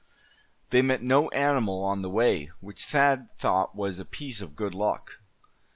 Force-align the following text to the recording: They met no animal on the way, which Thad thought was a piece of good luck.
They 0.71 0.81
met 0.81 1.03
no 1.03 1.29
animal 1.29 1.83
on 1.83 2.01
the 2.01 2.09
way, 2.09 2.49
which 2.59 2.87
Thad 2.87 3.29
thought 3.37 3.75
was 3.75 3.99
a 3.99 4.03
piece 4.03 4.41
of 4.41 4.55
good 4.55 4.73
luck. 4.73 5.17